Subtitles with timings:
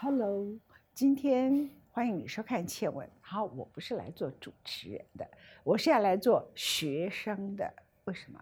[0.00, 0.46] Hello，
[0.94, 3.04] 今天欢迎你收看《倩文》。
[3.20, 5.28] 好，我不是来做主持人的，
[5.64, 7.68] 我是要来做学生的。
[8.04, 8.38] 为什么？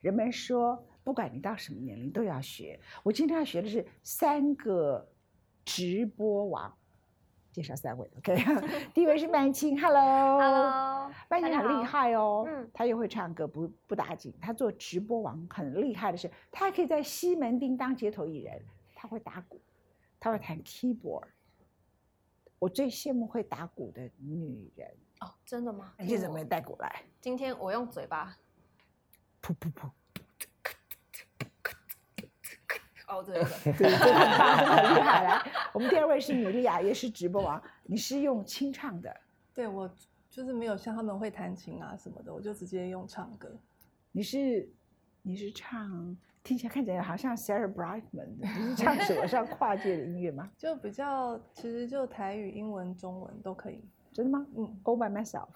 [0.00, 2.80] 人们说，不管你到什么年龄都要学。
[3.02, 5.06] 我今天要学的是三个
[5.62, 6.74] 直播王，
[7.52, 8.10] 介绍三位。
[8.16, 8.34] OK，
[8.94, 10.40] 第一位是曼青，Hello。
[10.40, 14.32] Hello，曼青很厉害哦，嗯他又会唱歌，不不打紧。
[14.40, 18.58] 他做直播王很厉害的是，他还可以在西门町当街头艺人，
[18.94, 19.60] 他会打鼓，
[20.24, 21.26] 他会弹 keyboard。
[22.58, 24.90] 我最羡慕会打鼓的女人。
[25.20, 25.92] 哦，真的吗？
[26.00, 27.02] 你今天怎么没带鼓来？
[27.20, 28.34] 今天我用嘴巴。
[29.42, 29.90] 噗噗噗！
[33.06, 35.24] 哦，对对对，这个 很棒，这个很厉害。
[35.24, 39.14] 来， 我们第二位是米莉亚，也是直播王，你是用清唱的，
[39.52, 39.94] 对我
[40.30, 43.54] 就是没有像他们会弹琴啊什么的，我就直接用唱歌。
[44.10, 44.66] 你是
[45.20, 49.26] 你是唱，听起来看起来好像 Sarah Brightman 是唱什么？
[49.26, 50.48] 像跨界的音乐吗？
[50.58, 53.82] 就比较，其实就台语、英文、中文都可以。
[54.12, 54.46] 真的吗？
[54.54, 55.48] 嗯，All by myself。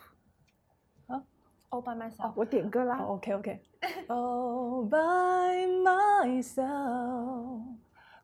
[1.68, 2.32] ，All by myself。
[2.34, 2.96] 我点歌啦。
[2.96, 3.60] 好，OK OK。
[4.08, 6.56] All by myself,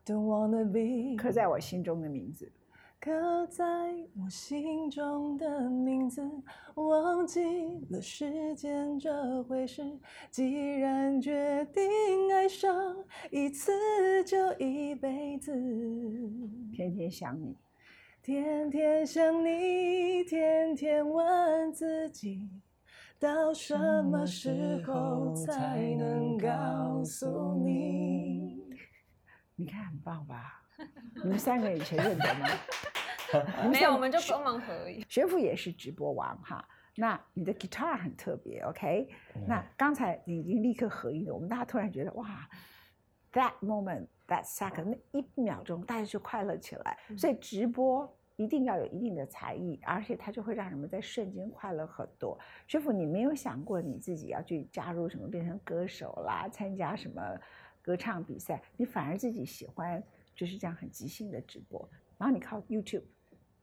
[0.03, 2.51] don't wanna be 刻在我心中的名字。
[3.05, 3.63] 刻在
[4.19, 6.27] 我心中的名字，
[6.73, 7.39] 忘记
[7.91, 9.83] 了时间这回事。
[10.31, 12.97] 既然决定爱上
[13.29, 13.71] 一次，
[14.23, 15.53] 就一辈子。
[16.73, 17.55] 天天想你，
[18.23, 22.49] 天天想你，天天问自己，
[23.19, 28.63] 到什么时候才能告诉你？
[29.57, 30.63] 你看很棒吧？
[31.23, 32.47] 你们三个以前认得吗？
[33.63, 35.05] 你 没有，我们就帮忙合而已。
[35.09, 36.67] 学府也是直播王哈。
[36.97, 39.09] 那你的 guitar 很特别，OK？、
[39.45, 42.47] 那嗯刚才你已经立刻合音了，我们大家突然觉得哇
[43.33, 46.97] ，that moment that second 那一秒钟，大家就快乐起来。
[47.17, 52.39] 所以直播一定要有一定的才艺，而且它就会让人们在瞬间快乐很多。
[52.65, 57.21] 学府，你没有想过你自己要去加入什么，变成歌手啦，参加什么
[57.81, 58.61] 歌唱比赛？
[58.77, 60.01] 你反而自己喜欢
[60.33, 63.03] 就是这样很即兴的直播，然后你靠 YouTube。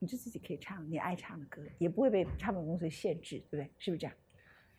[0.03, 3.71] 你就自己可以唱你爱唱的歌，也不会被唱片公司限制，对不对？
[3.79, 4.17] 是不是这样？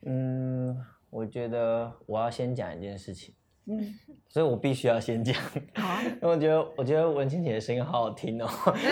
[0.05, 0.77] 嗯，
[1.09, 3.33] 我觉得我要先讲一件事情，
[3.67, 3.97] 嗯，
[4.27, 5.33] 所以我必须要先讲，
[5.75, 6.01] 好啊。
[6.03, 8.49] 因为我觉得我觉得文清姐的声音好好听哦。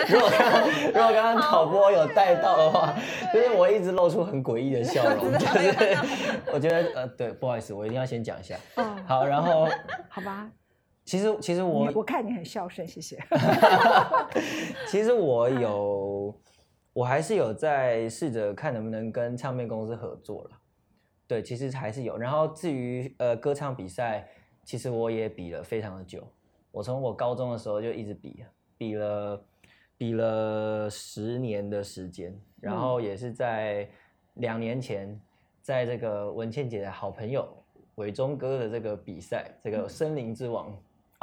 [0.08, 2.98] 如果刚刚如果刚刚导播有带到的话，
[3.30, 5.68] 就是我一直露出很诡异的笑容，就是
[6.50, 8.56] 我觉得呃对，不好意思，我一定要先讲一下。
[8.76, 9.68] 嗯，好，然后
[10.08, 10.50] 好吧。
[11.04, 13.18] 其实其实我我看你很孝顺，谢谢。
[14.88, 16.34] 其实我有，
[16.92, 20.50] 我还是有在试着看能不能跟唱片公司合作了。
[21.26, 22.16] 对，其实还是有。
[22.16, 24.28] 然后至于呃歌唱比赛，
[24.64, 26.22] 其实我也比了非常的久。
[26.70, 28.44] 我从我高中的时候就一直比，
[28.78, 29.44] 比了
[29.96, 32.38] 比了十年的时间。
[32.60, 33.88] 然后也是在
[34.34, 35.20] 两年前，
[35.62, 37.48] 在这个文倩姐的好朋友
[37.96, 40.72] 伟忠哥的这个比赛，这个森林之王，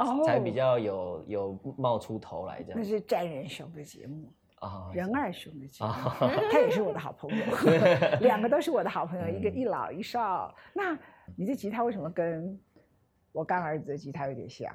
[0.04, 2.84] 哦才比较有有冒出头来这样那。
[2.84, 6.16] 是战仁雄的节目，啊，仁二兄的节目，啊，
[6.50, 7.44] 他也是我的好朋友，
[8.20, 10.54] 两个都是我的好朋友，一个一老一少。
[10.72, 10.98] 那
[11.36, 12.58] 你的吉他为什么跟
[13.32, 14.74] 我干儿子的吉他有点像？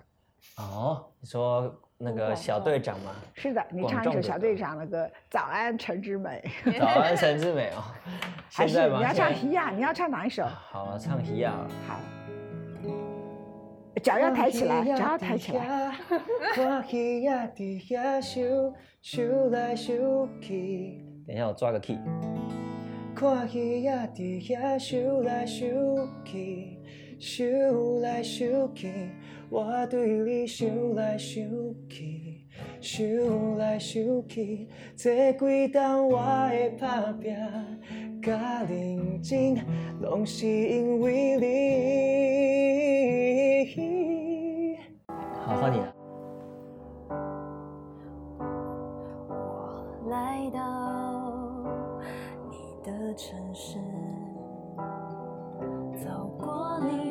[0.57, 3.11] 哦，你说那个小队长吗？
[3.33, 6.43] 是的，你唱一首小队长的歌《早安陈之美》，
[6.79, 7.81] 早安，陈之美哦。
[8.53, 8.97] 还是现在？
[8.97, 9.71] 你要唱西亚？
[9.71, 10.43] 你要唱哪一首？
[10.45, 11.51] 好啊，唱西亚。
[11.87, 11.99] 好，
[14.05, 15.91] 脚要抬起来，脚要抬起来。。
[16.53, 18.71] 看鱼仔伫遐游，
[19.17, 21.01] 游来游去。
[21.25, 21.97] 等一下，我抓个 key。
[23.15, 26.77] 看鱼仔伫遐游来游去，
[27.39, 29.09] 游来游去，
[29.49, 31.43] 我对你想来想
[31.89, 32.34] 去，
[32.85, 37.35] 想来想去，这几冬我的打拼
[38.21, 39.57] 甲认真，
[40.01, 41.35] 拢是因为
[43.67, 44.77] 你。
[45.43, 45.91] 好，换你了。
[53.17, 53.77] 城市，
[56.03, 57.04] 走过你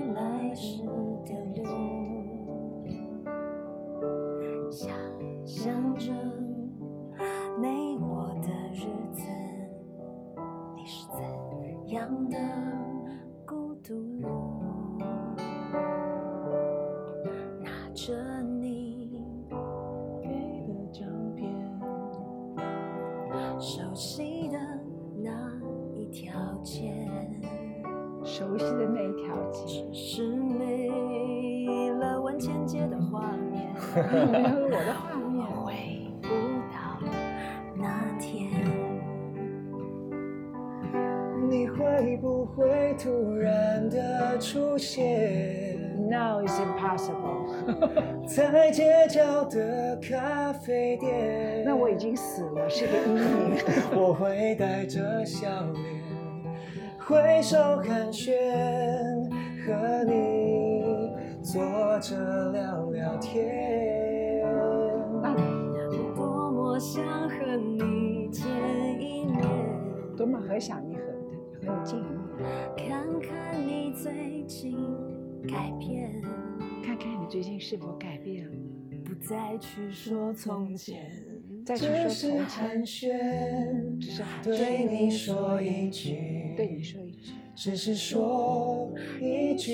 [34.71, 35.45] 我的画面。
[35.67, 35.73] 回
[36.23, 36.29] 不
[36.71, 36.79] 到
[38.19, 38.49] 天。
[41.49, 45.79] 你会不会突然的出现？
[46.11, 47.49] Now it's impossible。
[48.27, 51.63] 在街角的咖啡店？
[51.65, 53.57] 那我已经死了，是个阴影。
[53.97, 55.85] 我会带着笑脸，
[56.99, 58.33] 挥手寒暄，
[59.67, 60.13] 和你
[61.55, 61.63] 坐
[62.01, 64.43] 着聊聊天。
[64.43, 68.45] 我多么想和你见
[69.01, 69.41] 一面，
[70.17, 72.19] 多么很想你和和你见一面，
[72.77, 74.77] 看看你最近
[75.47, 76.21] 改变，
[76.85, 78.53] 看看你最近是否改变了。
[79.05, 81.09] 不再去说从前。
[81.65, 89.73] 再去说只是从寒前，暄，只是寒暄对，你说一句，对你说一句，只是说一句，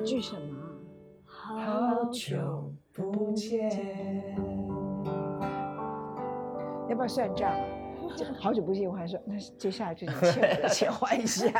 [0.00, 0.58] 一句什么？
[1.26, 4.34] 好久不见。
[6.88, 7.52] 要不要算账？
[8.16, 11.50] 这好久不见，我还说，那接下来就你欠我的钱还一下。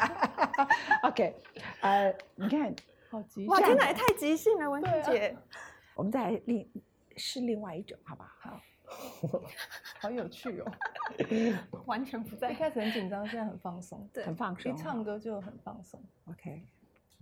[1.05, 1.37] OK，
[1.83, 2.75] 呃，你看，哇，
[3.11, 5.37] 好急，哇天哪，也太即兴了，文婷姐。
[5.95, 6.67] 我们再来另
[7.17, 8.59] 试另外一种，好不好？
[10.01, 10.73] 好有趣哦！
[11.85, 12.59] 完全不在一在。
[12.59, 14.09] 开始很紧张，现在很放松。
[14.15, 14.73] 对很放松。
[14.73, 16.03] 一唱歌就很放松。
[16.31, 16.63] ，OK。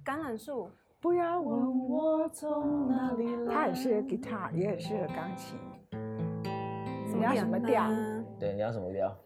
[0.04, 0.70] 橄榄树，
[1.00, 5.56] 不要问我从哪里来它很适合 guitar，也很适合钢琴。
[7.14, 7.88] 你要什么调？
[7.88, 9.16] 呢对，你要什么调？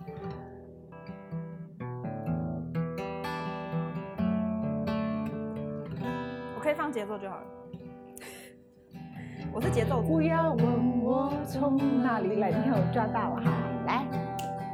[6.55, 7.47] 我可以放节奏就好了。
[9.55, 10.21] 我是节奏不。
[10.21, 13.51] 要问我从哪里来，你看我抓到了哈，
[13.87, 14.05] 来，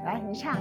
[0.05, 0.57] 来，你唱。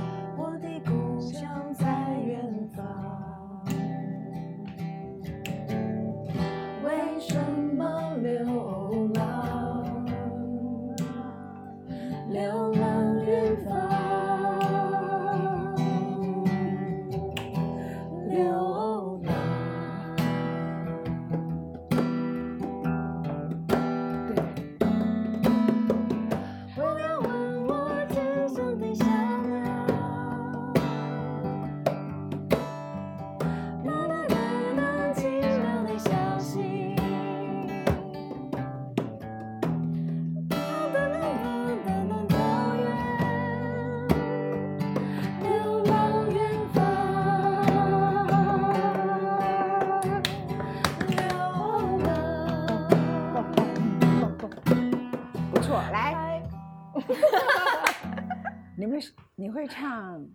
[59.36, 60.28] 你会唱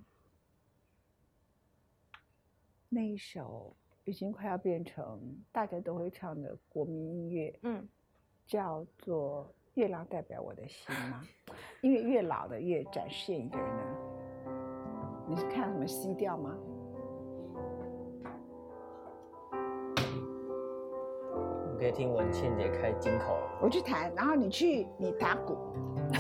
[2.89, 3.75] 那一首
[4.05, 5.21] 已经快要变成
[5.51, 7.89] 大家都会唱的国民音乐，嗯，
[8.47, 11.25] 叫做《月亮代表我的心》吗？
[11.81, 13.83] 因为越老的越展现一个人的。
[15.29, 16.57] 你是看什么 C 调吗？
[21.73, 23.59] 你可以听文倩姐开金口了。
[23.63, 25.57] 我去弹，然后你去你打鼓。
[26.11, 26.19] 你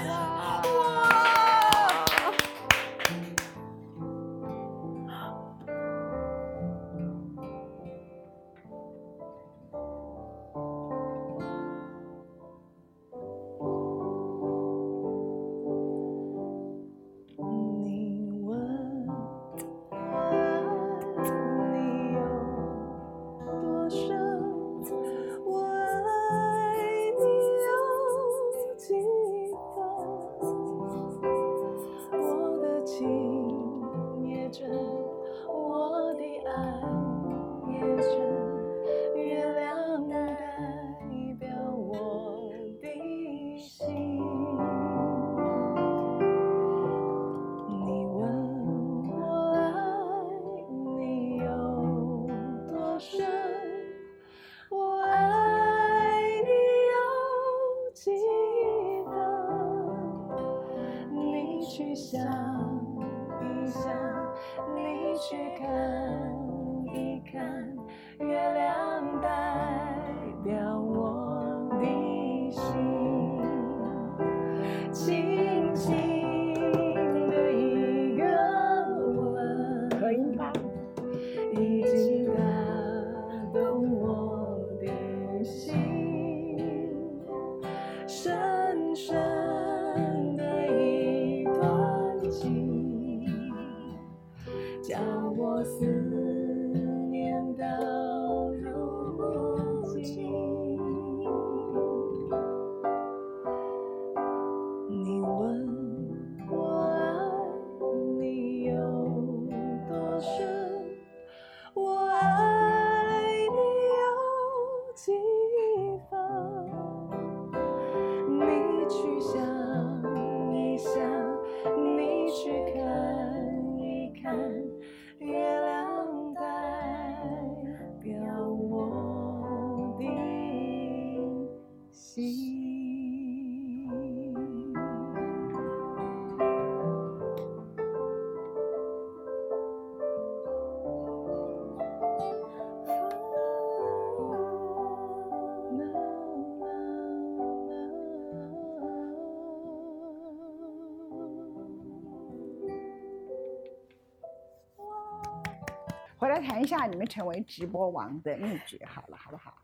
[156.43, 159.55] 谈一下你们成为直播王的秘诀，好了，好不好？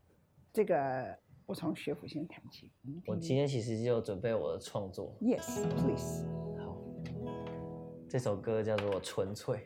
[0.52, 2.70] 这个我从学府先谈起。
[3.06, 6.25] 我今天其实就准备我的创作，Yes, please。
[6.58, 6.78] 好，
[8.08, 9.56] 这首歌叫做《纯粹》。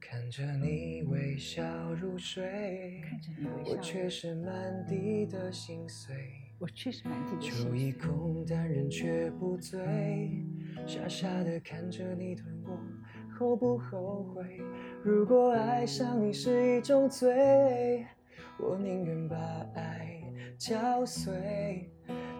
[0.00, 1.62] 看着你微笑
[1.94, 6.14] 入睡，看着你微笑我却是满地的心碎。
[6.58, 10.44] 我却是满地的酒心一空，但人却不醉，
[10.90, 12.76] 傻傻的看着你吞我，
[13.38, 14.42] 后不后悔？
[15.04, 18.04] 如果爱上你是一种罪，
[18.58, 19.36] 我宁愿把
[19.76, 20.20] 爱
[20.58, 21.88] 嚼碎，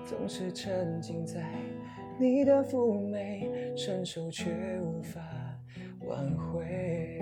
[0.04, 1.48] 总是沉浸在
[2.18, 5.20] 你的妩媚，伸手却无法
[6.08, 7.20] 挽回。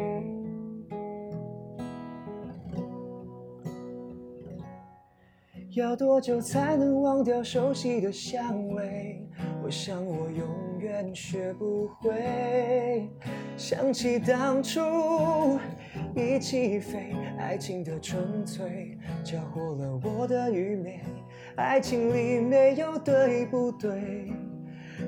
[5.76, 9.28] 要多久才能忘掉熟悉的香味？
[9.62, 10.48] 我想我永
[10.98, 13.08] 远学不会。
[13.56, 14.80] 想起当初
[16.16, 21.00] 一起飞，爱情的纯粹搅和了我的愚昧。
[21.54, 24.32] 爱情里没有对不对，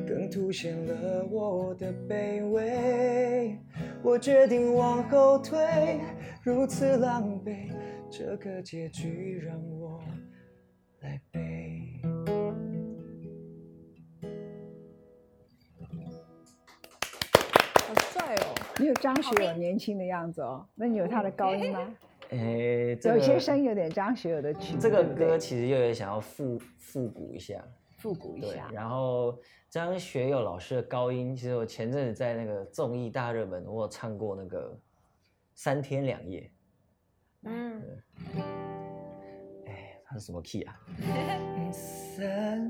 [0.06, 3.59] 更凸显了我的卑微。
[4.00, 5.99] 我决定往后退，
[6.44, 7.68] 如此狼狈，
[8.09, 10.00] 这个结局让我
[11.00, 11.50] 来背。
[18.80, 21.94] 你有张学友年轻的样子哦，那你有他的高音吗？
[22.30, 27.62] 诶，这有些个声音有点张学友的曲子，这个歌其实又有想要复复古一下，
[27.99, 28.70] 复古一下。。
[28.72, 34.75] 然后张学友老师的高音，其实我前阵子在那个综艺大热门，我有唱过那个
[35.54, 36.50] 三天两夜，
[37.42, 37.82] 嗯，
[38.34, 38.42] 哎，
[40.11, 40.75] 它是什么 key 啊？
[41.71, 42.69] 三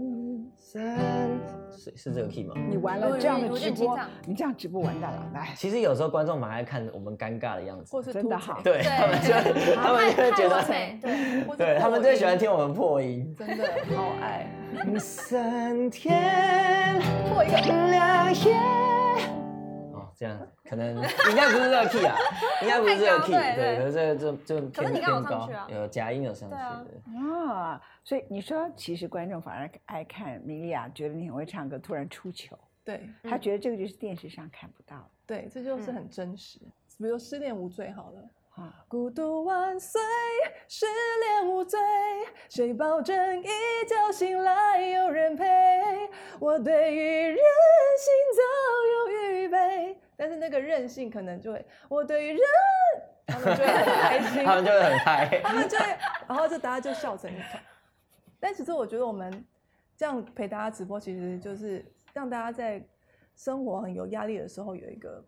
[0.60, 1.30] 三
[1.70, 2.54] 是是这个 key 吗？
[2.68, 9.32] 你完了我这样的直播你这样直播完蛋了，来，其实有时候观众蛮爱看我们尴尬的样子，或是真的好对他们就
[9.74, 13.34] 他们就会觉得，美，对，对他们最喜欢音听我们破音。
[13.38, 13.64] 真的
[13.96, 14.46] 好爱。
[15.00, 18.54] 三天破一个两夜。
[19.94, 20.38] 哦，这样
[20.70, 22.16] 可能应该不是这个 key 啊，
[22.62, 27.18] 应该不是这个 key，对可是这个这这偏你刚好偏高上去啊，有假音有上去对啊的。
[27.18, 36.60] 啊，所以你说其实观众反而爱看米莉亚，觉得你很会唱歌，突然出糗，对他觉得这个就是电视上看不到的对，这就是很真实。
[36.98, 38.20] 比如失恋无罪好了。
[38.54, 38.72] 啊。
[38.86, 40.00] 孤独万岁，
[40.68, 41.80] 失恋无罪，
[42.48, 43.48] 谁保证一
[43.88, 45.44] 觉醒来有人陪？
[46.38, 48.42] 我对于人心早
[48.92, 52.40] 有预备，但是那个任性可能就会，我对于人，
[53.26, 55.40] 他们就会很开心，他们就会很嗨。
[55.42, 55.86] 他们就会，
[56.28, 57.62] 然后就大家就笑成一团。
[58.38, 59.42] 但其实我觉得我们
[59.96, 62.86] 这样陪大家直播，其实就是让大家在
[63.34, 65.24] 生活很有压力的时候有一个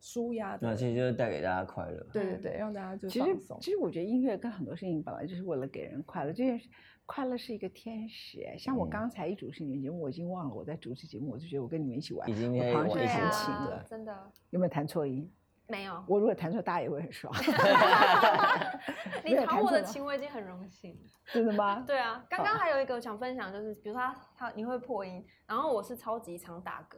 [0.00, 2.06] 舒压的，那其实就是带给大家快乐。
[2.12, 3.58] 对对对，让大家就其实放松。
[3.60, 6.68] 其实我觉得音乐跟很多事情本来就是为了给人快乐，这件事
[7.06, 8.56] 快乐是一个天使哎。
[8.56, 13.84] 像我嗯刚才一主持你们节目，我已经忘了我在主持节目，我就觉得我跟你们一起玩，已经我在玩好像觉得很对啊轻了。
[13.88, 15.30] 真的有没有弹错音？
[15.70, 16.02] 没有。
[16.06, 17.34] 我如果弹错，大家也会很爽。
[19.24, 21.10] 你弹我的琴我已经很荣幸了。
[21.32, 21.84] 真的吗？
[21.86, 26.96] 对啊，刚刚还有一个想分享，就是比如说他他你会破音，然后我是超级常打嗝，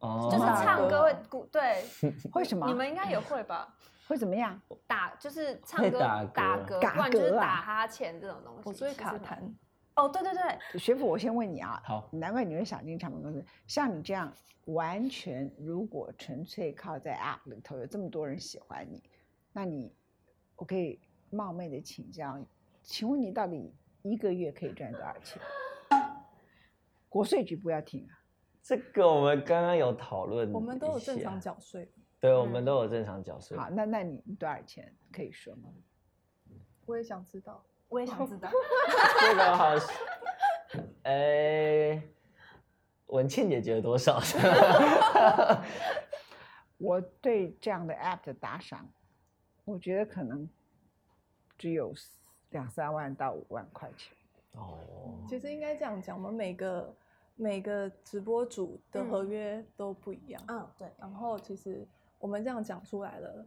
[0.00, 1.84] 哦就是唱歌嗝会鼓对，
[2.34, 2.66] 为什么？
[2.66, 3.74] 你们应该也会吧？
[4.06, 4.60] 会怎么样？
[4.86, 8.62] 打就是唱歌打嗝打嗝，打不然就是打哈欠这种东西。
[8.64, 9.54] 我最其实蛮卡痰，
[9.96, 13.44] 哦，对对对，学府，我先问你啊，好，难怪你会想进唱片公司。
[13.66, 14.32] 像你这样
[14.64, 19.02] 完全如果纯粹靠在 App 里头有这么多人喜欢你，
[19.52, 19.94] 那你
[20.56, 20.98] 我可以
[21.30, 22.38] 冒昧的请教，
[22.82, 25.42] 请问你到底一个月可以赚多少钱？
[27.10, 28.16] 国税局不要停啊，
[28.68, 31.90] 这个我们刚刚有讨论，我们都有正常，缴税。
[32.20, 33.56] 对，我们都有正常缴税。
[33.56, 35.70] 好，那那你你多少钱可以说吗？
[36.84, 38.50] 我也想知道，我也想知道。
[39.26, 39.74] 这个好，
[41.04, 42.02] 哎，
[43.06, 44.20] 文倩姐觉得多少？
[46.76, 48.86] 我对这样的 App 的打赏，
[49.64, 50.46] 我觉得可能
[51.56, 51.94] 只有
[52.50, 54.14] 两三万到五万块钱。
[54.52, 56.94] 哦，其实应该这样讲，我们每个
[57.40, 60.42] 每个直播主的合约都不一样。
[60.48, 61.86] 嗯，对，然后其实
[62.18, 63.46] 我们这样讲出来了，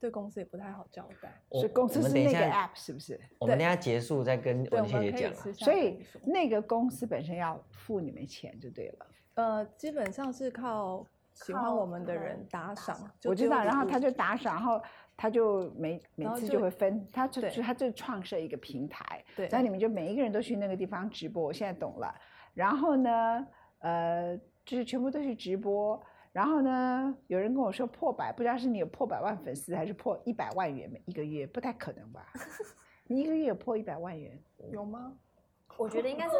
[0.00, 1.30] 对公司也不太好交代。
[1.50, 3.20] 我所以公司是那个 app 是不是？
[3.38, 5.54] 我们等一下结束再跟对，我文倩姐讲。
[5.54, 9.06] 所以那个公司本身要付你们钱就对了。
[9.34, 14.82] 呃，基本上是靠喜欢我们的人人打打赏我知道，然后他就打赏，然后
[15.18, 21.42] 他就每每次就就会分，他就他就创设一个平台，对然后你们就每一个人都去那个地方直播。
[21.44, 22.14] 我现在懂了。
[22.54, 23.46] 然后呢，
[23.80, 26.02] 呃，就是全部都是直播。
[26.32, 32.26] 然后呢，有人跟我说破百，不知道是你有破百万粉丝还是破一百万元一个月，不太可能吧？
[33.06, 34.42] 你一个月有破一百万元？
[34.70, 35.12] 有吗？
[35.76, 36.34] 我觉得应该是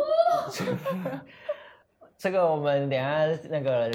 [2.17, 3.91] 这个我们等下那个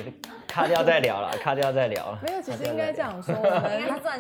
[0.48, 2.20] 卡掉再聊了，卡掉再聊了。
[2.22, 3.34] 没有，其卡实应该这样说，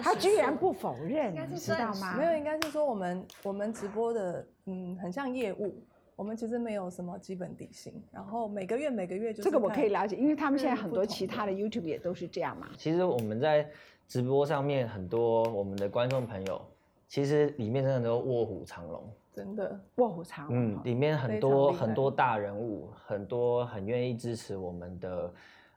[0.01, 2.15] 他居然不否认，该是你知道吗？
[2.17, 5.83] 没有，应该是说我们我们直播的，嗯，很像业务，
[6.17, 12.69] 我们其实没有什么基本底薪，然后每个月每个月就是这个我可以看了解，因为他们现在嗯很多其他的 YouTube 也都是这样嘛。
[12.75, 13.69] 其实我们在
[14.07, 16.59] 直播上面，很多我们的观众朋友，
[17.07, 19.07] 其实里面真的都卧虎藏龙。
[19.31, 25.33] 真的卧虎藏龙嗯，里面很多很多大人物，很多很愿意支持我们的，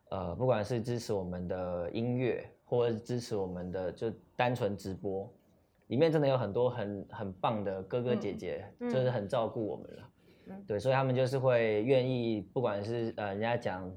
[0.09, 5.31] 呃，不管是支持我们的音乐，或者是支持我们的就单纯直播，
[5.89, 10.10] 里面真的有很多很很棒的哥哥姐姐，嗯就是很照顾我们了。
[10.57, 13.90] 嗯对，所以他们就是会愿意，不管是呃人家讲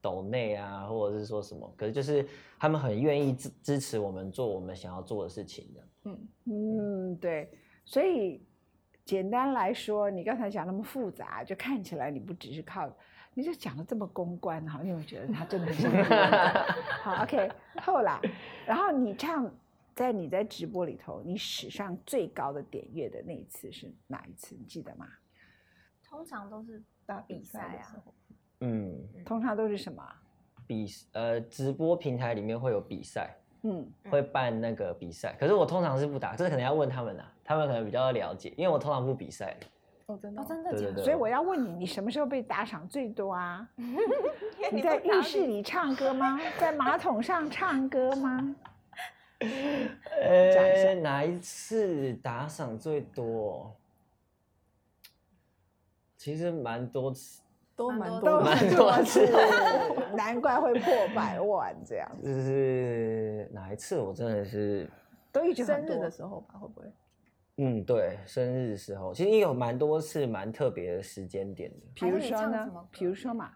[0.00, 2.26] 抖内啊，或者是说什么，可是就是
[2.58, 5.80] 他们很愿意支支持我们做我们想要做的事情的。
[6.04, 7.50] 嗯，嗯，对，
[7.84, 8.42] 所以
[9.04, 12.94] 简单来说，你刚才讲那么复杂，就看起来你不只是靠，
[13.32, 16.32] 你就讲的这么公关哈，你有没有觉得他真的很像公关
[17.02, 17.50] 好？OK，
[17.82, 18.20] 后来，
[18.66, 19.50] 然后你唱
[19.94, 24.54] 在你在直播里头，你史上最高的点阅的那一次是哪一次？
[24.54, 25.06] 你记得吗？
[26.14, 28.14] 通常都是打比赛啊赛的时候，
[28.60, 30.00] 嗯，通常都是什么？
[30.64, 33.34] 比呃直播平台里面会有比赛。
[33.62, 39.56] 嗯，会办那个比赛，可是我通常是不打，这可能要问他们啊，他们可能比较了解，因为我通常不比赛。
[40.06, 43.66] 哦，真的真的所以我要问你，你什么时候被打赏最多啊？
[43.74, 43.96] 你
[44.70, 46.38] 你在浴室里唱歌吗？
[46.60, 48.54] 在马桶上唱歌吗？
[49.40, 53.74] 讲一下呃，哪一次打赏最多？
[56.24, 57.42] 其实蛮多次，
[57.76, 59.28] 都蛮多都蛮多次
[60.16, 64.88] 难怪会破百万这样，就是哪一次我真的是，
[65.30, 66.86] 都一直生很多日的时候吧，会不会？
[67.58, 72.70] 嗯，对，生日的时候，其实也有蛮多次蛮特别的时间点的，比如说呢？
[72.90, 73.50] 比如说嘛，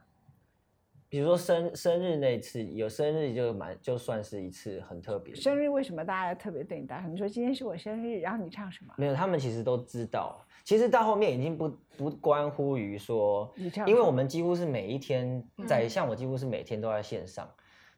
[1.08, 5.34] 比如说生生日那次，有生日就蛮就算是一次很特别。
[5.34, 7.10] 生日为什么大家要特别对你大声？
[7.10, 8.92] 你说今天是我生日，然后你唱什么？
[8.98, 10.44] 没有，他们其实都知道。
[10.68, 17.48] 其实到后面已经不不关乎于说你唱，因为我们几乎是每一天在，嗯像我几乎是每天都在线上。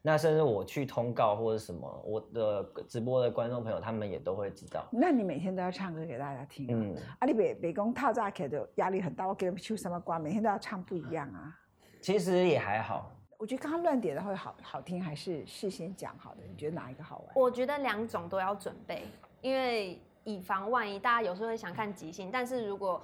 [0.01, 4.87] 那甚至我去通告或者什么，我的直播的观众朋友他们也都会知道。
[4.89, 6.71] 那你每天都要唱歌给大家听啊？
[6.73, 11.53] 嗯，啊，你北北宫套炸起来的压力很大，我给他们唱什么歌，每天都要唱不一样啊。
[11.99, 13.11] 其实也还好。
[13.37, 16.43] 我觉得刚刚乱点的会好好听，还是事先讲好的？
[16.49, 17.27] 你觉得哪一个好玩？
[17.35, 19.03] 我觉得两种都要准备，
[19.41, 23.01] 因为以防万一，大家有时候会想看即兴，但是如果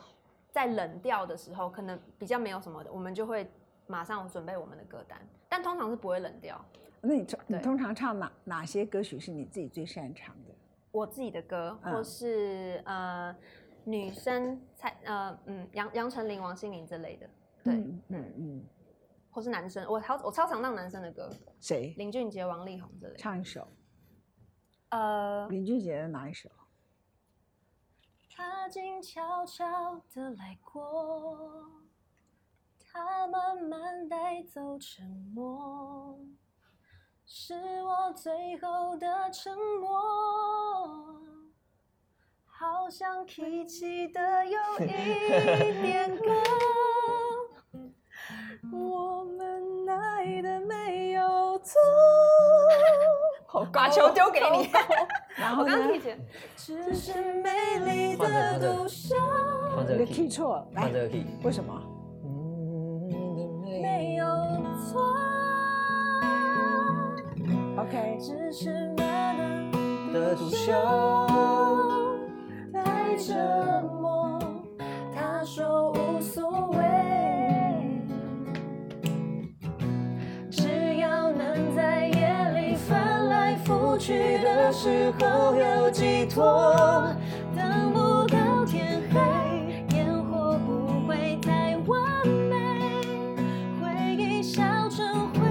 [0.51, 3.49] 在冷调的时候，可能比较没有什么的，我们就会
[3.85, 6.63] 马上准备我们的歌单，但通常是不会冷调。
[7.01, 10.53] 那你通你通常唱哪哪些歌曲是你自己最擅长的？
[10.91, 13.35] 我自己的歌，嗯或是呃
[13.83, 17.29] 女生蔡呃嗯杨杨丞琳、王心凌之类的，
[17.63, 18.65] 对，嗯嗯嗯，
[19.29, 23.17] 或是男生，我超我超常唱男生的歌，谁林俊杰、王力宏之类的。
[23.17, 23.67] 唱一首？
[24.89, 26.49] 呃，林俊杰的哪一首？
[28.37, 31.35] 他静悄悄地来过，
[32.79, 36.19] 他慢慢带走沉默，
[37.25, 41.19] 是我最后的沉默。
[42.45, 46.31] 好像提起的有一点歌，
[48.71, 51.79] 我们爱的没有错，
[53.47, 54.69] 好高把哦球丢给你。
[55.37, 55.91] 然后刚刚？
[55.93, 56.19] 提前，
[56.55, 57.49] 只是美
[57.85, 61.25] 丽的独秀，你的放这个 key 错，来放这，个 key。
[61.43, 61.79] 为什么？
[63.81, 64.25] 没有
[64.89, 65.15] 错。
[67.77, 69.03] OK，只是美
[69.71, 70.73] 丽的独秀，
[72.73, 73.35] 太折
[74.01, 74.06] 磨。
[84.07, 87.13] 去的时候有寄托。
[87.53, 89.19] 等不到天黑，
[89.97, 92.55] 烟火不会太完美，
[93.81, 95.41] 回忆烧成灰，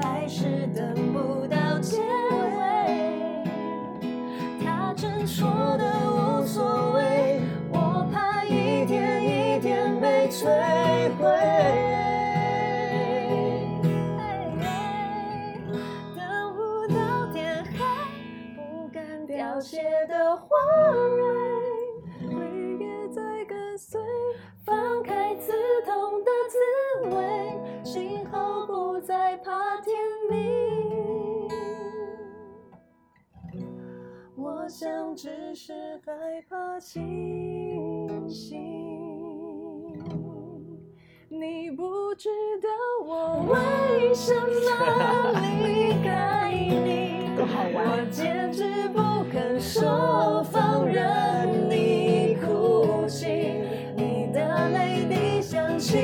[0.00, 3.44] 爱是等不到结尾。
[4.64, 10.48] 他真说的无所谓，我怕一天一天被摧
[35.14, 35.72] 只是
[36.06, 36.12] 害
[36.48, 38.58] 怕清醒。
[41.28, 42.28] 你不知
[42.62, 42.68] 道
[43.06, 45.32] 我为什么
[45.64, 47.12] 离开你？
[47.74, 53.26] 我坚持不肯说，放任你哭泣。
[53.96, 56.00] 你的泪滴像倾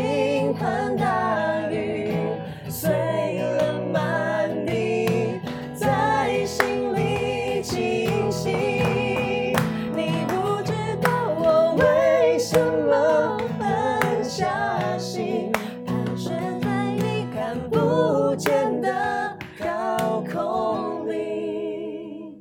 [18.38, 22.40] 见的高空里，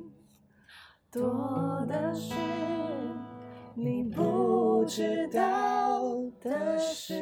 [1.10, 2.32] 多的是
[3.74, 7.20] 你不知道的事。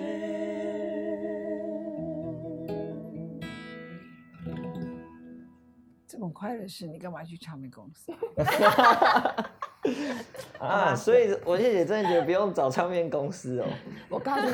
[6.06, 8.12] 这么快的事，你干嘛去唱片公司？
[10.60, 13.66] 啊，所以我谢姐真的觉得不用找唱片公司哦。
[14.10, 14.52] 我告诉你，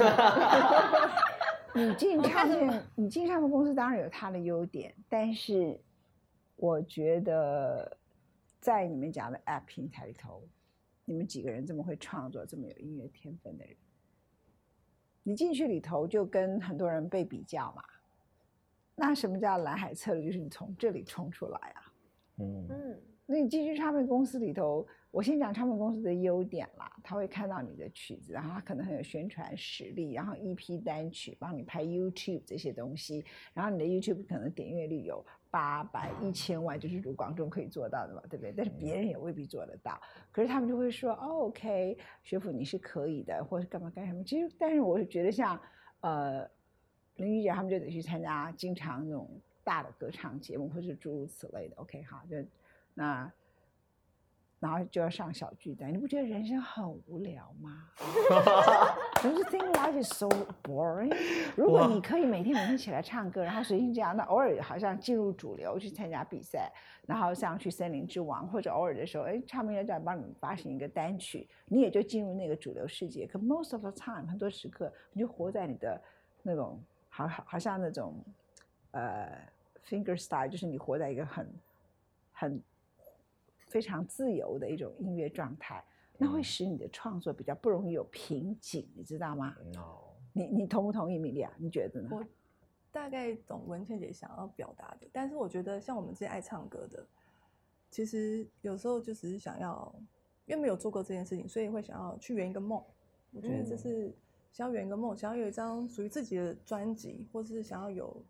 [1.75, 5.79] 你进唱片，你进唱片公司当然有它的优点，但是
[6.57, 7.97] 我觉得
[8.61, 10.43] 在你们讲的 App 平台里头，
[11.05, 13.75] 你们几个人这么会创作、这么有音乐天分的人，
[15.23, 17.83] 你进去里头就跟很多人被比较嘛。
[18.95, 20.27] 那什么叫蓝海策略？
[20.27, 21.93] 就是你从这里冲出来啊。
[22.39, 23.01] 嗯，嗯，
[23.33, 38.53] 那你进去唱片公司里头，我先讲唱片公司的优点啦，他会看到你的曲子，然后他可能很有宣传实力，然后 EP 单曲帮你拍 YouTube 这些东西，然后你的 YouTube 可能点阅率有八百、一千万，就是如广仲可以做到的嘛，对不对？
[38.55, 39.99] 但是别人也未必做得到，
[40.31, 44.23] 可是他们就会说，哦，OK，学府你是可以的，或者干嘛干什么。
[44.25, 45.59] 其实，但是我是觉得像
[46.01, 46.47] 呃
[47.17, 49.29] 林玉姐他们就得去参加经常那种
[49.63, 51.77] 大的歌唱节目，或是诸如此类的。
[51.77, 52.37] OK，好，就
[52.95, 53.31] 那
[54.61, 57.89] 然后就要上小巨蛋，你不觉得人生很无聊吗？
[59.21, 60.29] Don't you think life is so
[60.63, 61.13] boring？
[61.57, 66.71] 如果你可以每天每天起来唱歌，然后随性这样，那偶尔好像进入主流去参加比赛，
[67.07, 73.27] 然后像去森林之王，或者偶尔的时候，哎，唱片业帮你们发行一个单曲，你也就进入那个主流世界。
[73.27, 76.01] 可 most of the time，很多时刻你就活在你的
[76.41, 78.15] 那种好好好像那种
[78.93, 79.29] 呃
[79.85, 81.53] finger style，就是你活在一个很
[82.33, 82.63] 很
[83.73, 85.83] 非常自由的一种音乐状态，
[86.19, 89.57] 那会使你的创作比较不容易有瓶颈，你知道吗？
[89.79, 91.51] 哦，你你同不同意，米莉亚？
[91.57, 92.11] 你觉得呢？
[92.13, 92.23] 我
[92.91, 97.07] 大概懂文倩姐想要表达的，但是我觉得像我们这些爱唱歌的，
[97.91, 99.91] 其实有时候就只是想要，
[100.45, 102.85] 因为没有做过这件事情，所以会想要去圆一个梦。
[103.33, 104.15] 我觉得这嗯是
[104.53, 108.23] 想要圆一个梦，想要有一张属于自己的专辑，或是想要有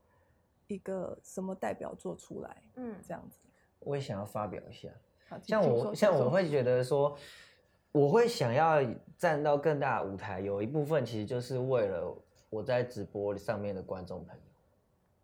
[0.69, 3.41] 一个什么代表作出来，嗯这样子。
[3.81, 4.89] 我也想要发表一下。
[5.42, 7.16] 像我像我会觉得说，
[7.92, 8.83] 我会想要
[9.16, 12.16] 站到更大的舞台，有一部分其实就是为了
[12.51, 14.42] 我在直播上面的观众朋友。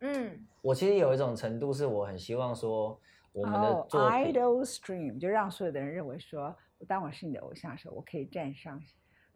[0.01, 2.99] 嗯，我其实有一种程度是我很希望说，
[3.33, 6.55] 我们的，idol stream 就让所有的人认为说，
[6.87, 8.81] 当我是你的偶像的时候，我可以站上。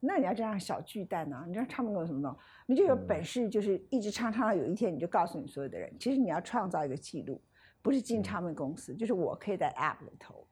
[0.04, 2.36] 那你要这样小巨蛋呢、你知道唱片公司什么弄？
[2.66, 7.40] 你就有嗯本事，就是一直唱唱到有一天，你就告诉你所有的人，其实你要创造一个记录，
[7.82, 10.44] 不是进嗯唱片公司，就是我可以在 App 里头，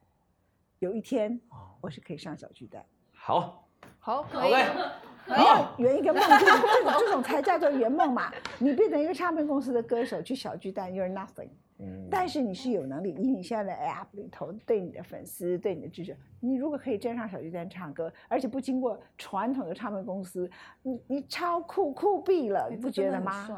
[0.80, 2.84] 有一天哦我是可以上小巨蛋。
[3.12, 4.52] 好好，可以
[5.26, 8.32] 你要圆一个梦，就是这种这种才叫做圆梦嘛。
[8.58, 11.50] 你变成一个唱片公司的歌手去小巨蛋，you're nothing。
[11.80, 20.50] 嗯，但是你是有能力，以你现在的 app 里头对你的粉丝、对你的支持，你如果可以站上小巨蛋唱歌，而且不经过传统的唱片公司，
[20.82, 23.48] 你你超酷酷毙了，哎你不觉得吗？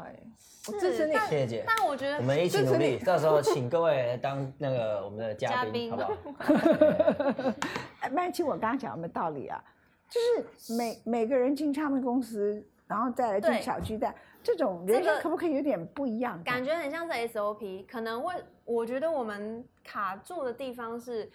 [0.65, 1.13] 我是支持你。
[1.13, 7.53] 谢谢姐，但我觉得我们一起努力，到时候请各位 当那个我们的嘉宾，嘉宾好不好？
[7.99, 9.61] 哎，曼琪，我刚刚讲有没有道理啊？
[10.09, 16.41] 就是每每个人进唱片公司，然后再来进小巨蛋，这种这个人生可不可以有点不一样？
[16.43, 21.31] 感觉很像是 SOP，可能为我觉得我们卡住的地方是，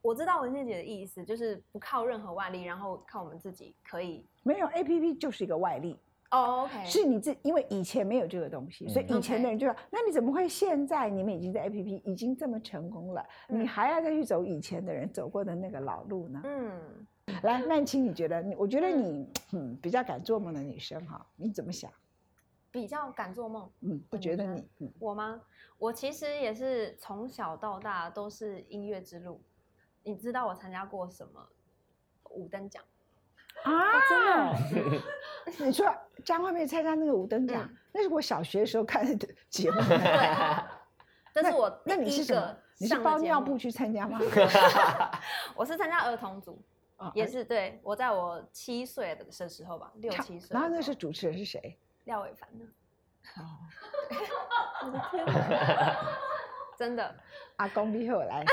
[0.00, 4.24] 我知道文倩姐的意思，就是不靠任何外力，然后靠我们自己可以。
[4.42, 5.98] 没有 A P P 就是一个外力，
[6.30, 16.40] 哦，OK，是你自因为以前没有这个东西，所以嗯以前的人就说，那你怎么会现在你们已经在 APP 已经这么成功了，你嗯还要再去走以前的人走过的那个老路呢？
[16.44, 17.06] 嗯，
[17.46, 18.54] 来，曼青，你觉得你？
[18.56, 21.90] 我觉得你嗯比较敢做梦的女生哈，你怎么想？
[22.72, 23.70] 比较敢做梦。
[23.80, 25.40] 嗯，我的女生觉得你嗯我吗？
[25.78, 29.40] 我其实也是从小到大都是音乐之路。
[30.02, 31.40] 你知道我参加过什么
[32.30, 32.82] 五等奖？
[33.64, 33.72] 啊，
[34.08, 35.02] 真的？
[35.64, 35.86] 你说
[36.24, 39.76] 张惠妹参加那个五等奖嗯，那是我小学的时候看的 节目。
[41.32, 42.58] 但是我那你是什么个？
[42.78, 44.18] 你是包尿布去参加吗？
[45.56, 46.60] 我是参加儿童组，
[46.96, 51.78] 啊也是对我在我七岁的时候吧，六七岁那时候主持人是谁？
[52.04, 52.64] 廖伟凡呢？
[53.36, 53.42] 哦，
[54.86, 55.96] 我的天哪！
[56.78, 57.14] 真的
[57.56, 58.44] 阿公逼我来。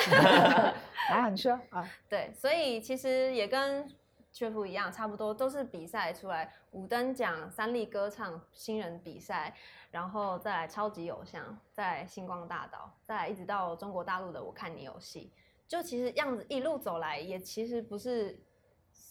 [1.09, 3.87] 然后你说啊，对，所以其实也跟
[4.31, 9.53] 学府一样，差不多都是比赛出来，五等奖、三立歌唱新人比赛，
[9.91, 15.31] 然后再来超级偶像，再来星光大道，再来一直到中国大陆的我看你有戏，
[15.67, 18.39] 就其实样子一路走来，也其实不是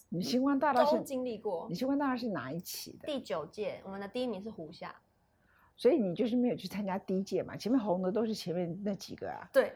[0.08, 1.74] 你星光大道是经历过你。
[1.74, 3.06] 星光大道是哪一期的？
[3.06, 4.94] 第九届，我们的第一名是胡夏，
[5.76, 7.56] 所以你就是没有去参加第一届嘛？
[7.56, 9.48] 前面红的都是前面那几个啊。
[9.52, 9.72] 对，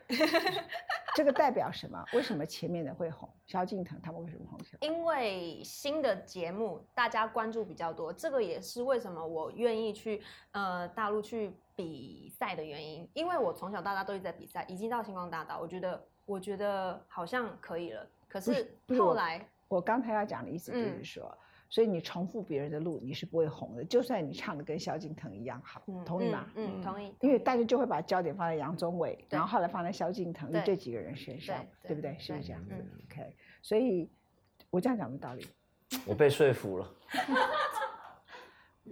[1.16, 2.04] 这个代表什么？
[2.12, 3.28] 为什么前面的会红？
[3.46, 4.86] 萧敬腾他们为什么红起来？
[4.86, 13.08] 因为新的节目大家关注比较多，这个也是为什么我愿意去呃大陆去比赛的原因。
[13.14, 18.06] 因为我从小到大都一直在比赛，已经到星光大道，我觉得我觉得好像可以了。
[18.28, 21.38] 可是后来，我刚才要讲的意思就是嗯说，
[21.70, 23.84] 所以你重复别人的路，你是不会红的。
[23.84, 26.46] 就算你唱的跟萧敬腾一样好，嗯同意吗？
[26.56, 27.14] 嗯，嗯同意。
[27.20, 32.12] 因为大家就会把焦点放在杨宗纬，然后后来放在萧敬腾，这几个人身上，对不对？
[32.12, 34.10] 对是不是这样子嗯？OK，所以
[34.70, 35.46] 我这样讲的道理。
[36.04, 36.94] 我被说服了，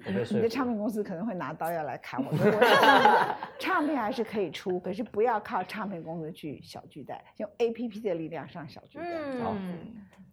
[0.07, 0.49] 我被说你的。
[0.49, 9.79] 唱片公司可能会拿刀要来砍我，我唱片还是可以出，可是不要靠唱片公司去小巨蛋，用 A P P 的力量上小巨蛋，嗯，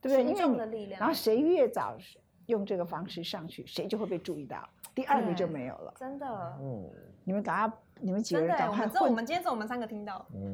[0.01, 0.23] 对不对？
[0.23, 1.97] 因群为你的力量然后谁越早
[2.47, 5.93] 用这个方式上去，谁就会被注意到，第二个就没有了。
[5.97, 6.89] 真的，嗯
[7.23, 10.25] 你们赶快，你们几个人赶快我们今天只有我们三个听到。
[10.33, 10.53] 嗯，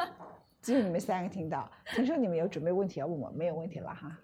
[0.62, 1.70] 只有你们三个听到。
[1.94, 4.18] 听说你们有准备问题要问我，没有问题了哈？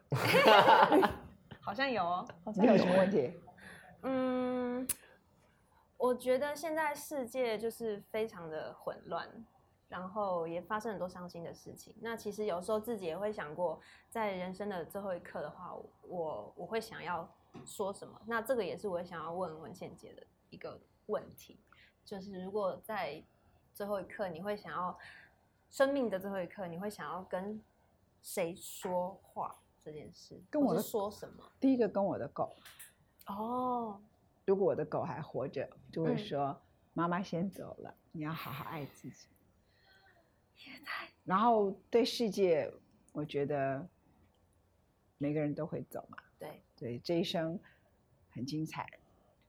[1.61, 2.27] 好像有哦。
[2.57, 3.31] 你有什么问题？
[4.03, 4.87] 嗯，
[5.97, 9.29] 我觉得现在世界就是非常的混乱，
[9.89, 11.95] 然后也发生很多伤心的事情。
[12.01, 17.29] 那其实有时候自己也会想过，在人生的最后一刻的话，我我会想要
[17.65, 18.21] 说什么？
[18.27, 21.61] 那这个也是我想要问文倩姐的一个问题，
[22.05, 23.23] 就是如果在
[23.73, 24.99] 最后一刻，你会想要
[25.71, 27.63] 生命的最后一刻，你会想要跟
[28.21, 30.41] 谁说话这件事？
[30.51, 31.45] 跟我的说什么？
[31.61, 32.55] 第一个跟我的狗，
[33.27, 34.01] 哦，
[34.45, 36.63] 如果我的狗还活着，就会嗯说
[36.95, 39.29] ：“妈妈先走了，你要好好爱自己。”
[41.25, 42.73] 然后对世界，
[43.13, 43.89] 我觉得
[45.19, 47.59] 每个人都会走嘛，对，对，这一生
[48.31, 48.89] 很精彩。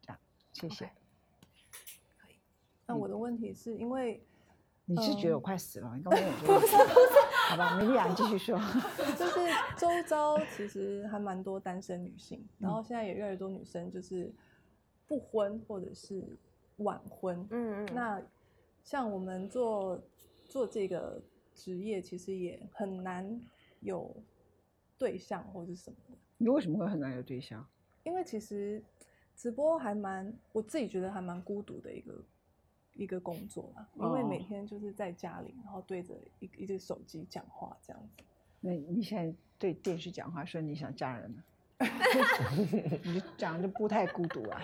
[0.02, 0.20] 这样，
[0.54, 0.86] 谢谢。
[0.86, 2.36] OK
[2.86, 4.24] 那我的问题是因为
[4.86, 5.93] 你是觉得我嗯快死了？
[5.96, 6.67] 你跟我有这个问题
[7.50, 8.60] 好吧，梅丽亚，你继续说。
[9.17, 9.39] 就是
[9.78, 14.34] 周遭其实还蛮多单身女性，然后现在也越来越多女生就是
[15.08, 16.38] 不婚或者是
[16.78, 17.48] 晚婚。
[17.52, 18.22] 嗯嗯，那
[18.84, 20.02] 像我们做
[20.50, 21.22] 做这个
[21.54, 23.39] 职业，其实也很难
[23.80, 24.15] 有
[24.98, 27.65] 对象或者什么的，你为什么会很难有对象？
[28.04, 28.84] 因为其实
[29.36, 32.13] 直播还蛮，我自己觉得还蛮孤独的一个
[32.96, 38.24] 一个工作啦，因为每哦天就是在家里，然后对着一一只手机讲话这样子。
[38.60, 41.44] 那你现在对电视讲话说你想嫁人了，
[43.04, 44.62] 你就讲就不太孤独啊。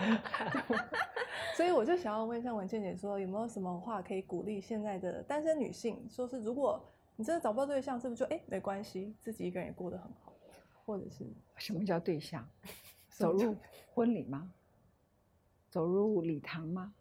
[1.56, 5.98] 所以我就想要问一下文倩姐说，有没有什么话可以鼓励现在的单身女性？
[6.08, 6.82] 说是如果
[7.16, 10.32] 你真的找不到对象，是不是就哎没关系，自己一个人也过得很好，
[10.86, 12.48] 或者是什么叫对象？
[13.10, 13.54] 走入
[13.92, 14.50] 婚礼吗？
[15.68, 16.94] 走入礼堂吗？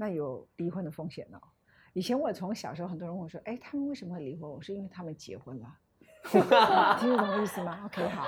[0.00, 1.38] 那有离婚的风险哦。
[1.92, 5.78] 以前我从小时候，很多人问我说：“哎，他们为什么会离婚？”我说：“因为他们结婚了。
[6.98, 8.24] ”听得懂意思吗？OK，好。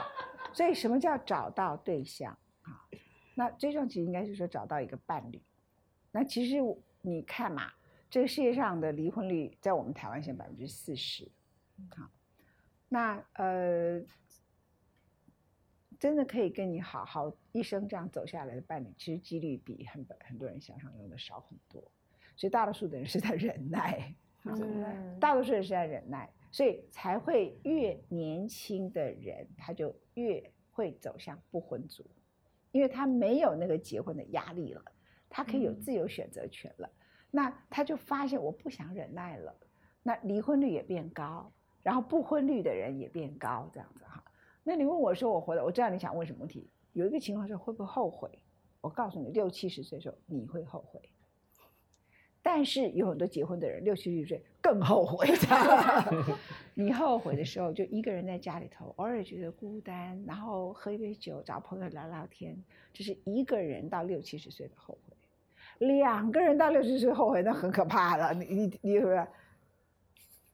[0.52, 2.84] 所以什么叫找到对象啊？
[3.34, 5.42] 那最重要其实应该是说找到一个伴侣。
[6.10, 6.56] 那其实
[7.00, 7.72] 你看嘛，
[8.10, 11.26] 这个世界上的离婚率在我们台湾现在百分之四十，
[11.96, 12.10] 好，
[12.90, 13.98] 那呃，
[16.02, 21.80] 真的可以跟你好好一生这样走下来的伴侣，其实几率比很很多人想象中的少很多。
[22.34, 24.12] 所以大多数的人是在忍耐，
[24.42, 32.04] 嗯 大多数人是在忍耐，所以才会越年轻的人他就越会走向不婚族。
[32.72, 34.82] 因为他没有那个结婚的压力了，
[35.30, 36.90] 他可以有嗯自由选择权了。
[37.30, 39.56] 那他就发现我不想忍耐了，
[40.02, 44.11] 那离婚率也变高，然后不婚率的人也变高，这样子哈。
[44.64, 46.68] 那你问我说我活了，我知道你想问什么问题。
[46.92, 48.30] 有一个情况是会不会后悔？
[48.80, 51.00] 我告诉你，六七十岁的时候你会后悔，
[52.42, 55.28] 但是有很多结婚的人六七十岁更后悔。
[56.74, 62.56] 你后悔的时候，就一个人在家里头，偶尔觉得孤单，然后喝一杯酒，找朋友聊聊天，
[62.92, 65.16] 这是一个人到六七十岁的后悔。
[65.86, 68.34] 两个人到六十岁后悔，那很可怕了。
[68.34, 69.26] 你你你是不是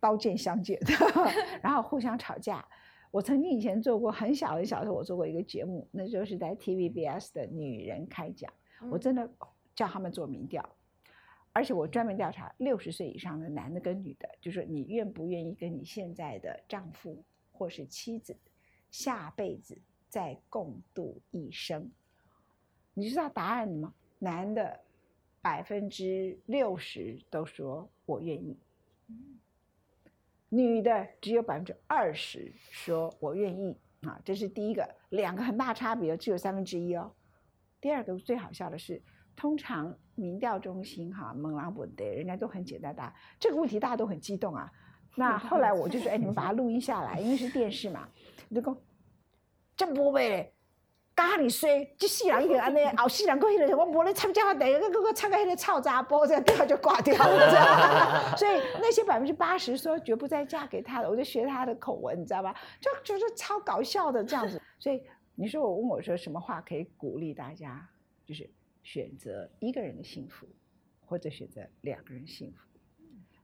[0.01, 0.79] 刀剑相见，
[1.61, 2.65] 然后互相吵架？
[3.11, 8.53] 我曾经以前做过很小很小的时候，我做过一个节目，那就是在 TVBS 的女人开讲，
[8.91, 9.31] 我真的
[9.75, 10.63] 叫他们做民调，
[11.53, 18.37] 而且我专门调查六十岁以上的男的跟女的，就是你愿不愿意跟你现在的丈夫或是妻子
[18.91, 19.77] 下辈子
[20.09, 21.91] 再共度一生？
[22.95, 23.95] 你知道答案吗？
[24.19, 24.81] 男的
[25.41, 28.57] 百分之六十都说我愿意，
[30.49, 37.13] 女的只有百分之二十说我愿意啊，这是第一个，两个很大差别，只有三分之一哦。
[37.81, 39.03] 第二个最好笑的是，
[39.37, 44.71] 通常民调中心哈猛狼不对，人家都很简单答，这个问题大家都很激动啊。
[45.15, 48.09] 那后来我就说，哎，你们把它录音下来，因为是电视嘛，
[48.49, 48.77] 你就讲
[49.77, 50.53] 这无呗
[51.19, 51.29] 嘞。
[51.29, 58.37] 加你衰，这世人一定安尼， 后世人过迄个，我无咧参加第一个，个个参加迄个臭杂波，这样掉 就挂掉了，你知道吗？
[58.37, 62.55] 所以那些百分之八十说绝不再嫁给他的，我就学他的口吻，你知道吧？
[62.81, 64.61] 就就是超搞笑的这样子。
[64.79, 65.03] 所以
[65.35, 67.89] 你说我问我说什么话可以鼓励大家，
[68.25, 68.49] 就是
[68.83, 70.47] 选择一个人的幸福，
[71.05, 72.59] 或者选择两个人幸福。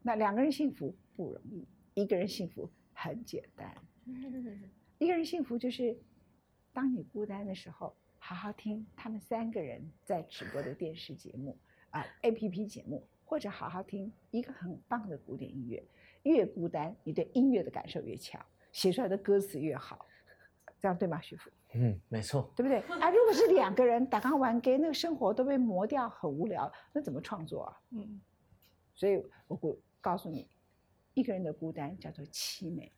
[0.03, 3.75] 那两个人幸福不容易，一个人幸福很简单。
[4.99, 5.97] 一个人幸福就是，
[6.75, 11.57] 当你孤单的时候，好好听他们三个人在直播的电视节目
[11.91, 15.83] 啊、A P P 节目，或者好好听一个很棒的古典音乐。
[16.25, 20.07] 越孤单，你对音乐的感受越强，写出来的歌词越好，
[20.81, 21.51] 这样对吗，徐福？
[21.75, 22.79] 嗯，没错，对不对？
[22.99, 27.81] 啊，如果是两个人打刚玩 gay，那个生活都被磨掉，很无聊，那怎么创作啊？
[27.91, 28.21] 嗯，
[28.95, 30.49] 所以我告告诉你，
[31.13, 32.91] 一个人的孤单叫做凄美，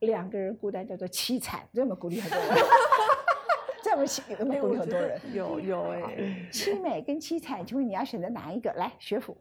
[0.00, 1.66] 两个人孤单叫做凄惨。
[1.72, 2.64] 这有没有鼓励很多人？
[3.96, 5.20] 这 有没有有没有很多人？
[5.32, 6.00] 有有哎、
[6.52, 8.72] 凄美跟凄惨，请问你要选择哪一个？
[8.74, 9.36] 来，学府，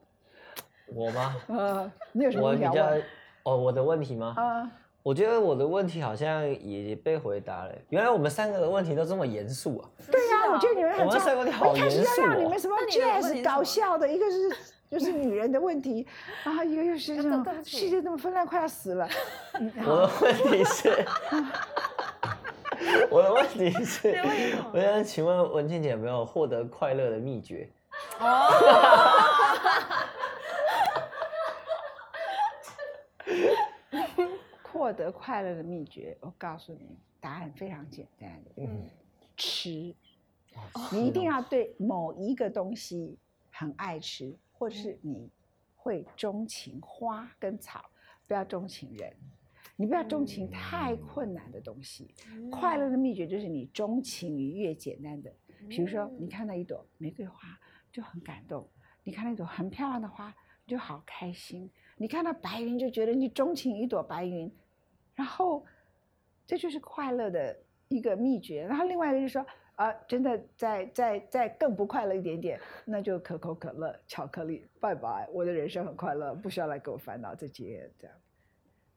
[0.93, 1.35] 我吗？
[1.47, 3.03] 呃，你有什么比较问题要问？
[3.43, 4.33] 哦，我的问题吗？
[4.37, 7.71] 啊、我觉得我的问题好像也被回答了。
[7.89, 9.89] 原来我们三个的问题都这么严肃啊！
[10.11, 14.49] 对呀、我觉得你们很我们三个问题好我一开始严肃哦要让你们什么 jazz 搞笑的，一个是
[14.89, 16.05] 就是女人的问题，
[16.43, 19.09] 然后一个又是这种世界这么纷乱，快要死了。
[19.59, 21.05] 嗯我的问题是，
[23.09, 24.09] 我的问题是
[24.73, 27.69] 我想请问文倩姐有没有获得快乐的秘诀？
[28.19, 28.49] 哦
[34.71, 38.89] 获得快乐的秘诀，我告诉你，答案非常简单，嗯，
[39.37, 39.95] 吃。
[40.73, 43.17] 哦你一定要对某一个东西
[43.51, 45.29] 很爱吃，或者是你
[45.75, 47.85] 会钟情花跟草，
[48.27, 49.15] 不要钟情人。
[49.75, 52.13] 你不要钟情太困难的东西。
[52.51, 55.33] 快乐的秘诀就是你钟情于越简单的，
[55.67, 57.39] 比如说你看到一朵玫瑰花
[57.91, 58.69] 就很感动，
[59.03, 60.33] 你看到一朵很漂亮的花
[60.65, 64.51] 你就好开心，你看到白云就觉得你钟情一朵白云，
[65.15, 65.65] 然后
[66.45, 67.57] 这就是快乐的
[67.87, 68.63] 一个秘诀。
[68.63, 78.15] 然后另外一个就是说，啊，真的再再再更不快乐一点点，那就可口可乐、巧克力，拜拜，我的人生很快乐，不需要来给我烦恼这些，这样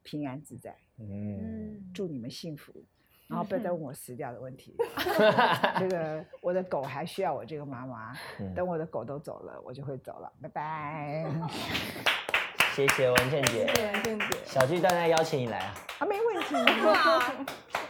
[0.07, 0.73] 平安自在。
[1.01, 2.73] 嗯，祝你们幸福，
[3.27, 4.77] 然后不要再问我死掉的问题。
[5.81, 11.27] 这个我的狗还需要我这个妈妈，嗯等我的狗都走了，我就会走了，拜拜。
[12.73, 14.27] 谢谢文倩姐，对，倩姐。
[14.45, 15.75] 小巨蛋再邀请你来啊。
[15.99, 16.55] 啊，没问题。